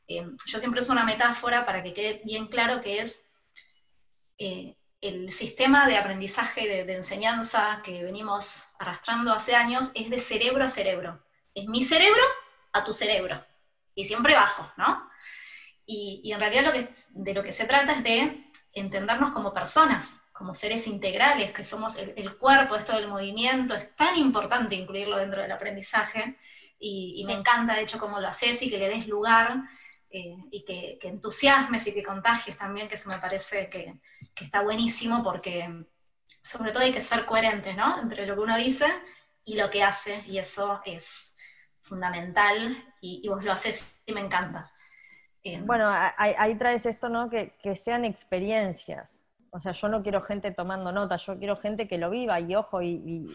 [0.09, 3.29] Eh, yo siempre uso una metáfora para que quede bien claro que es
[4.39, 4.77] eh,
[5.09, 10.69] el sistema de aprendizaje, de, enseñanza que venimos arrastrando hace años es de cerebro a
[10.69, 11.23] cerebro.
[11.55, 12.23] Es mi cerebro
[12.73, 13.37] a tu cerebro.
[13.95, 15.09] Y siempre bajo, ¿no?
[15.87, 20.17] Y, en realidad lo que, de lo que se trata es de entendernos como personas,
[20.33, 25.41] como seres integrales, que somos el, cuerpo, esto del movimiento, es tan importante incluirlo dentro
[25.41, 26.37] del aprendizaje.
[26.79, 29.63] Y, me encanta, de hecho, cómo lo haces y que le des lugar
[30.11, 34.01] eh, y que, entusiasmes y que contagies también, que eso me parece que,
[34.41, 35.85] está buenísimo porque
[36.27, 38.01] sobre todo hay que ser coherentes, ¿no?
[38.01, 38.87] Entre lo que uno dice
[39.45, 41.37] y lo que hace, y eso es
[41.83, 44.65] fundamental, y, vos lo haces y me encanta.
[45.43, 47.31] Eh, bueno, ahí, traes esto, ¿no?
[47.31, 49.25] Que, sean experiencias.
[49.51, 52.55] O sea, yo no quiero gente tomando nota, yo quiero gente que lo viva, y
[52.55, 53.27] ojo, y,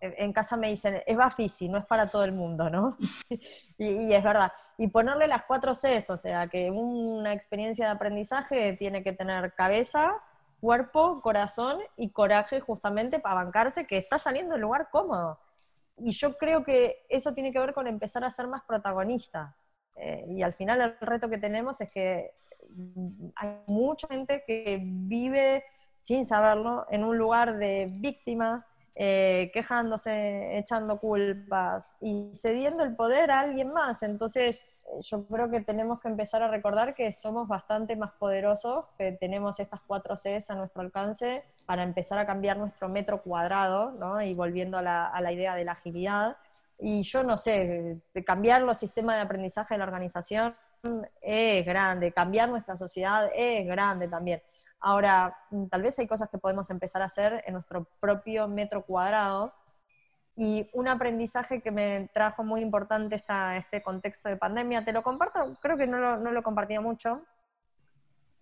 [0.00, 2.96] en casa me dicen, es Bafisi, no es para todo el mundo, ¿no?
[3.78, 4.52] y, es verdad.
[4.78, 9.52] Y ponerle las cuatro Cs, o sea, que una experiencia de aprendizaje tiene que tener
[9.54, 10.14] cabeza,
[10.60, 15.38] cuerpo, corazón y coraje justamente para bancarse que está saliendo del lugar cómodo.
[15.98, 19.70] Y yo creo que eso tiene que ver con empezar a ser más protagonistas.
[19.96, 22.32] Eh, y al final el reto que tenemos es que
[23.36, 25.64] hay mucha gente que vive
[26.00, 28.66] sin saberlo en un lugar de víctima,
[29.02, 34.02] eh, quejándose, echando culpas y cediendo el poder a alguien más.
[34.02, 34.68] Entonces,
[35.00, 39.58] yo creo que tenemos que empezar a recordar que somos bastante más poderosos, que tenemos
[39.58, 44.20] estas cuatro Cs a nuestro alcance para empezar a cambiar nuestro metro cuadrado, ¿no?
[44.20, 46.36] Y volviendo a la, a la idea de la agilidad.
[46.78, 50.54] Y yo no sé, cambiar los sistemas de aprendizaje de la organización
[51.22, 54.42] es grande, cambiar nuestra sociedad es grande también.
[54.80, 58.84] Ahora, mm, tal vez hay cosas que podemos empezar a hacer en nuestro propio metro
[58.84, 59.54] cuadrado.
[60.36, 65.02] Y un aprendizaje que me trajo muy importante esta, este contexto de pandemia, te lo
[65.02, 67.22] comparto, creo que no lo, no lo compartía mucho,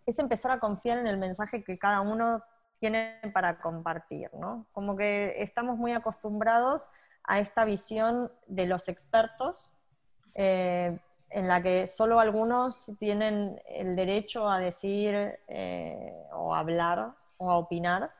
[0.06, 2.42] es empezar a confiar en el mensaje que cada uno
[2.78, 4.66] tiene para compartir, ¿no?
[4.72, 6.92] Como que estamos muy acostumbrados
[7.24, 9.70] a esta visión de los expertos,
[10.34, 10.98] eh,
[11.30, 17.56] en la que solo algunos tienen el derecho a decir eh, o hablar o a
[17.56, 18.10] opinar,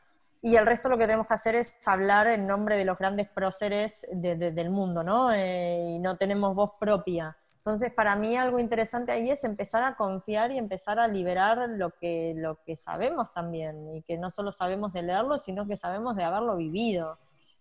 [0.41, 3.29] y el resto lo que tenemos que hacer es hablar en nombre de los grandes
[3.29, 5.33] próceres del mundo, ¿no?
[5.33, 7.37] Eh, y no tenemos voz propia.
[7.57, 11.91] Entonces, para mí algo interesante ahí es empezar a confiar y empezar a liberar lo
[11.91, 16.15] que, lo que sabemos también, y que no solo sabemos de leerlo, sino que sabemos
[16.15, 17.19] de haberlo vivido.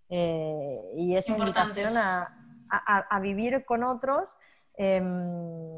[0.10, 2.22] Eh, y esa invitación a,
[2.70, 4.38] a, a, vivir con otros
[4.78, 5.76] Em,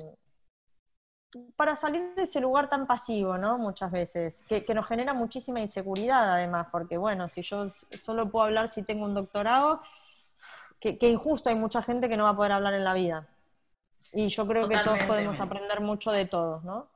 [1.56, 3.58] para salir de ese lugar tan pasivo, ¿no?
[3.58, 8.68] Muchas veces, que, nos genera muchísima inseguridad además, porque bueno, si yo solo puedo hablar
[8.68, 9.82] si tengo un doctorado,
[10.80, 13.28] que, injusto hay mucha gente que no va a poder hablar en la vida.
[14.12, 16.90] Y yo creo que todos podemos aprender mucho de todos, ¿no?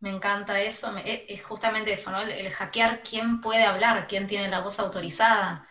[0.00, 2.20] Me encanta eso, es justamente eso, ¿no?
[2.20, 5.66] El, hackear quién puede hablar, quién tiene la voz autorizada,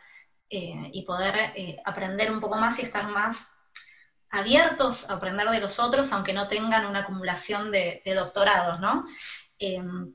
[0.50, 3.56] eh, y poder eh, aprender un poco más y estar más
[4.34, 9.06] abiertos a aprender de los otros, aunque no tengan una acumulación de, doctorados, ¿no?
[9.60, 10.14] Em,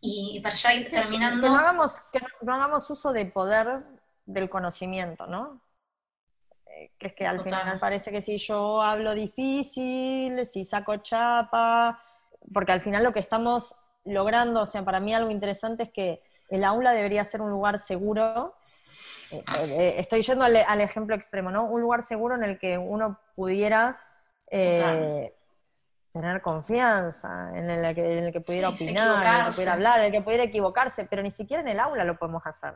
[0.00, 1.42] y para ya ir terminando...
[1.42, 3.84] Que no, hagamos, que no hagamos uso de poder
[4.26, 5.64] del conocimiento, ¿no?
[6.74, 12.00] eh, que es que al final parece que si yo hablo difícil, si saco chapa,
[12.52, 16.22] porque al final lo que estamos logrando, o sea, para mí algo interesante es que
[16.50, 18.54] el aula debería ser un lugar seguro.
[19.38, 21.64] Eh, eh, estoy yendo al, ejemplo extremo, ¿no?
[21.64, 24.00] Un lugar seguro en el que uno pudiera
[24.50, 29.98] tener confianza, en el, que, en el que pudiera opinar, en el que pudiera hablar,
[29.98, 32.74] en el que pudiera equivocarse, pero ni siquiera en el aula lo podemos hacer.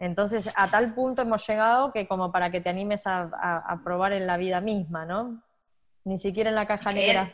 [0.00, 4.26] Entonces, a tal punto hemos llegado que como para que te animes a, probar en
[4.26, 5.42] la vida misma, ¿no?
[6.04, 7.32] Ni siquiera en la caja negra.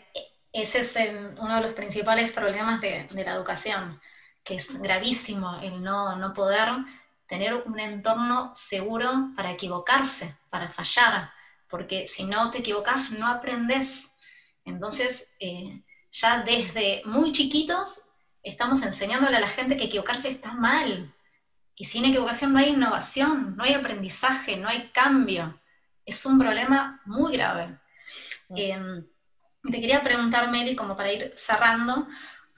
[0.53, 0.97] Ese es
[1.39, 4.01] uno de los principales problemas de, la educación,
[4.43, 6.69] que es gravísimo el no, no poder
[7.35, 11.33] tener un entorno seguro para equivocarse, para fallar,
[11.69, 14.09] porque si no te equivocas no aprendes.
[14.65, 18.03] Entonces, eh, ya desde muy chiquitos
[18.45, 21.13] estamos enseñándole a la gente que equivocarse está mal,
[21.75, 25.61] y sin equivocación no hay innovación, no hay aprendizaje, no hay cambio.
[26.07, 27.81] Es un problema muy grave.
[28.51, 29.05] Em,
[29.73, 32.07] te quería preguntar, Mary, como para ir cerrando,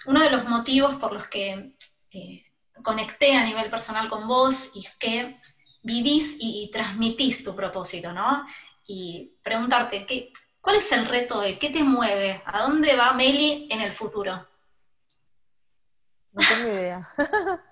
[0.05, 1.73] uno de los motivos por los que
[2.11, 2.46] eh,
[2.83, 5.41] conecté a nivel personal con vos y es que
[5.83, 8.45] vivís y, transmitís tu propósito, ¿no?
[8.87, 11.59] Y preguntarte, ¿qué, ¿cuál es el reto hoy?
[11.59, 12.43] ¿Qué te mueve?
[12.45, 14.47] ¿A dónde va Meli en el futuro?
[16.33, 17.09] No tengo idea.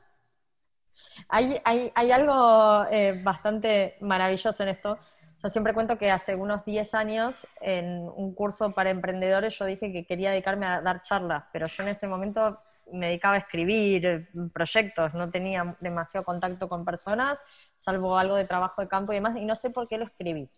[1.28, 4.98] Hay, hay, algo eh, bastante maravilloso en esto.
[5.42, 9.92] Yo siempre cuento que hace unos 10 años, en un curso para emprendedores, yo dije
[9.92, 12.58] que quería dedicarme a dar charlas, pero yo en ese momento
[12.92, 17.44] me dedicaba a escribir proyectos, no tenía demasiado contacto con personas,
[17.76, 20.48] salvo algo de trabajo de campo y demás, y no sé por qué lo escribí.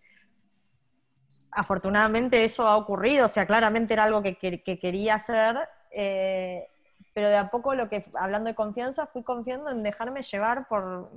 [1.50, 5.56] Afortunadamente eso ha ocurrido, o sea, claramente era algo que, que quería hacer,
[5.90, 6.68] eh,
[7.14, 11.10] pero de a poco lo que, hablando de confianza, fui confiando en dejarme llevar por,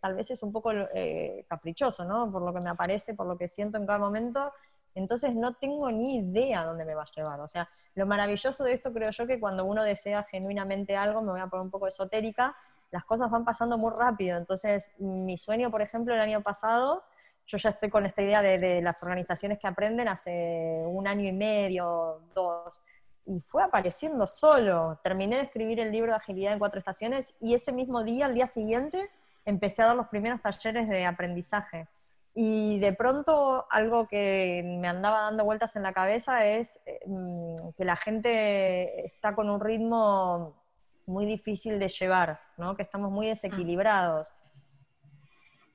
[0.00, 2.32] tal vez es un poco eh, caprichoso, ¿no?
[2.32, 4.54] Por lo que me aparece, por lo que siento en cada momento,
[4.94, 7.40] entonces no tengo ni idea dónde me va a llevar.
[7.40, 11.32] O sea, lo maravilloso de esto creo yo que cuando uno desea genuinamente algo, me
[11.32, 12.56] voy a poner un poco esotérica,
[12.90, 14.38] las cosas van pasando muy rápido.
[14.38, 17.02] Entonces, mi sueño, por ejemplo, el año pasado,
[17.46, 21.28] yo ya estoy con esta idea de, de las organizaciones que aprenden hace un año
[21.28, 22.82] y medio, dos
[23.26, 25.00] y fue apareciendo solo.
[25.02, 28.34] Terminé de escribir el libro de agilidad en cuatro estaciones y ese mismo día, al
[28.34, 29.10] día siguiente,
[29.44, 31.88] empecé a dar los primeros talleres de aprendizaje.
[32.34, 37.84] Y de pronto algo que me andaba dando vueltas en la cabeza es mm, que
[37.84, 40.60] la gente está con un ritmo
[41.06, 42.76] muy difícil de llevar, ¿no?
[42.76, 44.32] que estamos muy desequilibrados.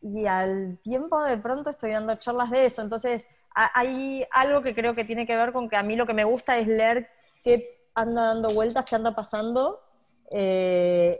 [0.01, 2.81] Y al tiempo de pronto estoy dando charlas de eso.
[2.81, 6.13] Entonces hay algo que creo que tiene que ver con que a mí lo que
[6.13, 7.07] me gusta es leer
[7.43, 9.81] qué anda dando vueltas, qué anda pasando,
[10.31, 11.19] eh,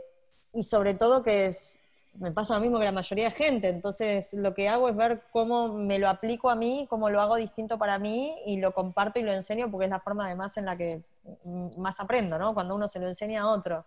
[0.52, 1.82] y sobre todo que es,
[2.14, 5.22] me pasa lo mismo que la mayoría de gente, entonces lo que hago es ver
[5.32, 9.18] cómo me lo aplico a mí, cómo lo hago distinto para mí, y lo comparto
[9.18, 11.02] y lo enseño porque es la forma además en la que
[11.78, 12.52] más aprendo, ¿no?
[12.52, 13.84] Cuando uno se lo enseña a otro.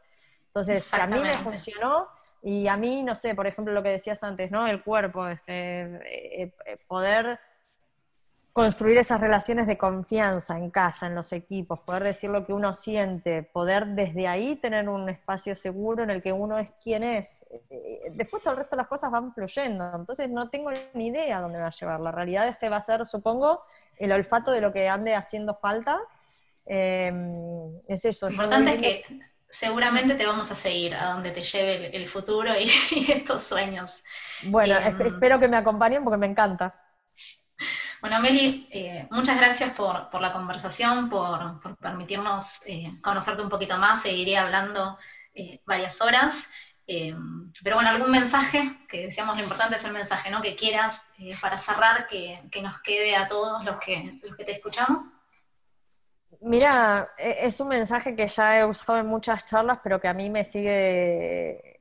[0.47, 2.07] Entonces, a mí me funcionó
[2.43, 4.67] y a mí, no sé, por ejemplo, lo que decías antes, ¿no?
[4.67, 7.39] El cuerpo, este, eh, eh, poder
[8.53, 12.75] construir esas relaciones de confianza en casa, en los equipos, poder decir lo que uno
[12.75, 17.47] siente, poder desde ahí tener un espacio seguro en el que uno es quien es.
[17.71, 21.41] Eh, después todo el resto de las cosas van fluyendo, entonces no tengo ni idea
[21.41, 21.99] dónde va a llevar.
[21.99, 23.63] La realidad es que va a ser, supongo,
[23.97, 25.99] el olfato de lo que ande haciendo falta.
[26.63, 28.27] Em, es eso.
[28.27, 32.51] Lo importante es que seguramente te vamos a seguir a donde te lleve el, futuro
[32.59, 34.03] y, estos sueños.
[34.43, 36.71] Bueno, em, espero que me acompañen porque me encanta.
[38.03, 44.01] Bueno, Meli, eh, muchas gracias por, la conversación, por, permitirnos eh, conocerte un poquito más.
[44.01, 44.97] Seguiré hablando
[45.33, 46.49] eh, varias horas.
[46.85, 50.41] pero bueno, algún mensaje, que decíamos lo importante es el mensaje, ¿no?
[50.41, 51.09] Que quieras
[51.41, 55.03] para cerrar, que, nos quede a todos los que, los que te escuchamos.
[56.41, 60.13] Mira, e, es un mensaje que ya he usado en muchas charlas, pero que a
[60.13, 61.72] mí me sigue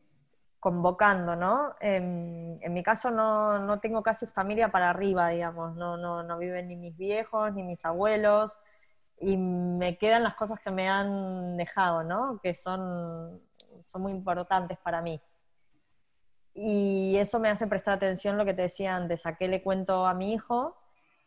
[0.63, 1.75] convocando, ¿no?
[1.81, 6.77] En, mi caso no, tengo casi familia para arriba, digamos, no, no, no viven ni
[6.77, 8.61] mis viejos ni mis abuelos,
[9.19, 12.39] y me quedan las cosas que me han dejado, ¿no?
[12.41, 13.43] Que son,
[13.83, 15.21] son muy importantes para mí.
[16.55, 20.07] Y eso me hace prestar atención lo que te decía antes, a qué le cuento
[20.07, 20.77] a mi hijo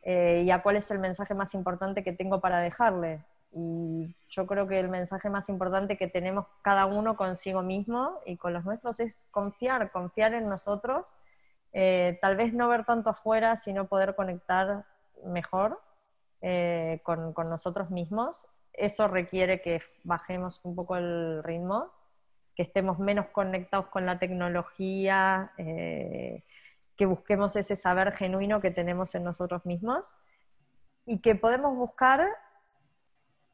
[0.01, 3.25] eh, y a cuál es el mensaje más importante que tengo para dejarle.
[3.57, 8.35] Y yo creo que el mensaje más importante que tenemos cada uno consigo mismo y
[8.35, 11.15] con los nuestros es confiar, confiar en nosotros.
[11.71, 14.83] Eh, tal vez no ver tanto afuera, sino poder conectar
[15.23, 15.81] mejor
[16.41, 18.49] eh, con, con, nosotros mismos.
[18.73, 21.93] Eso requiere que bajemos un poco el ritmo,
[22.55, 26.43] que estemos menos conectados con la tecnología, eh,
[26.97, 30.17] que busquemos ese saber genuino que tenemos en nosotros mismos
[31.05, 32.25] y que podemos buscar,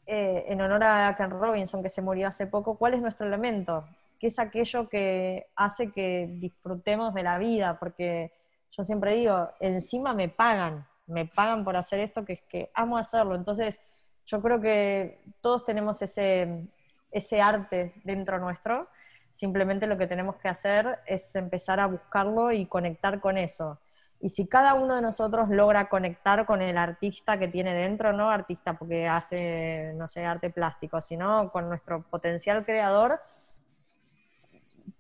[0.06, 3.84] eh, en honor a Ken Robinson, que se murió hace poco, cuál es nuestro elemento,
[4.20, 8.32] qué es aquello que hace que disfrutemos de la vida, porque
[8.72, 12.98] yo siempre digo, encima me pagan, me pagan por hacer esto, que es que amo
[12.98, 13.36] hacerlo.
[13.36, 13.82] Entonces,
[14.26, 16.68] yo creo que todos tenemos ese,
[17.12, 18.88] ese arte dentro nuestro,
[19.32, 23.80] simplemente lo que tenemos que hacer es empezar a buscarlo y conectar con eso.
[24.22, 28.30] Y si cada uno de nosotros logra conectar con el artista que tiene dentro, no
[28.30, 33.20] artista porque hace, no sé, arte plástico, sino con nuestro potencial creador,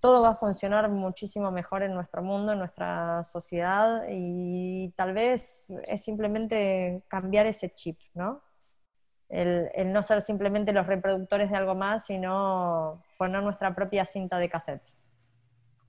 [0.01, 5.71] todo va a funcionar muchísimo mejor en nuestro mundo, en nuestra sociedad, y tal vez
[5.87, 8.41] es simplemente cambiar ese chip, ¿no?
[9.29, 14.39] El, el no ser simplemente los reproductores de algo más, sino poner nuestra propia cinta
[14.39, 15.00] de cassette.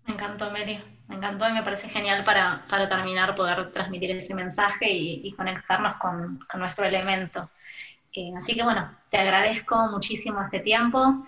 [0.07, 0.82] Me encantó, Mary.
[1.09, 5.94] Me encantó y me parece genial para, para terminar poder transmitir ese mensaje y, conectarnos
[5.96, 7.50] con, con, nuestro elemento.
[8.14, 11.26] Eh, así que bueno, te agradezco muchísimo este tiempo.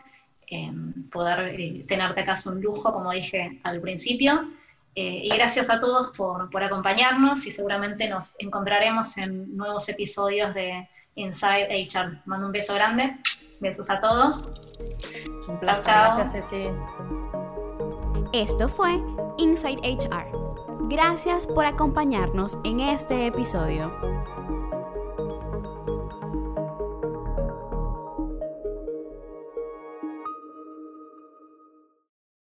[0.50, 0.72] Eh,
[1.10, 4.50] poder eh, tenerte acá es un lujo, como dije al principio.
[4.94, 10.88] y gracias a todos por, por acompañarnos y seguramente nos encontraremos en nuevos episodios de
[11.16, 12.22] Inside HR.
[12.26, 13.16] Mando un beso grande.
[13.60, 14.48] Besos a todos.
[15.48, 15.94] Un placer.
[15.94, 16.68] Gracias, Ceci.
[18.34, 19.00] Esto fue
[19.38, 20.88] Inside HR.
[20.88, 23.92] Gracias por acompañarnos en este episodio.